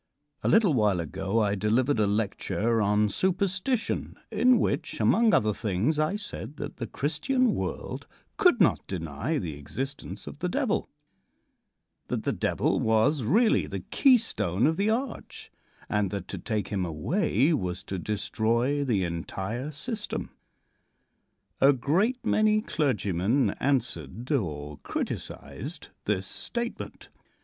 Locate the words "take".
16.39-16.69